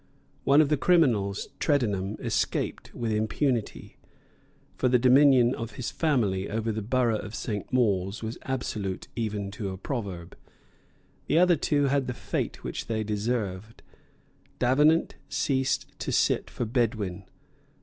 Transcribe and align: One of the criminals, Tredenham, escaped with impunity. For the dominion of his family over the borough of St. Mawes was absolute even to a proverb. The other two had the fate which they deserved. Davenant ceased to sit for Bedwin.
One 0.45 0.61
of 0.61 0.69
the 0.69 0.77
criminals, 0.77 1.49
Tredenham, 1.59 2.17
escaped 2.19 2.91
with 2.95 3.11
impunity. 3.11 3.97
For 4.75 4.89
the 4.89 4.97
dominion 4.97 5.53
of 5.53 5.73
his 5.73 5.91
family 5.91 6.49
over 6.49 6.71
the 6.71 6.81
borough 6.81 7.19
of 7.19 7.35
St. 7.35 7.71
Mawes 7.71 8.23
was 8.23 8.39
absolute 8.41 9.07
even 9.15 9.51
to 9.51 9.69
a 9.69 9.77
proverb. 9.77 10.35
The 11.27 11.37
other 11.37 11.55
two 11.55 11.83
had 11.83 12.07
the 12.07 12.15
fate 12.15 12.63
which 12.63 12.87
they 12.87 13.03
deserved. 13.03 13.83
Davenant 14.57 15.17
ceased 15.29 15.85
to 15.99 16.11
sit 16.11 16.49
for 16.49 16.65
Bedwin. 16.65 17.25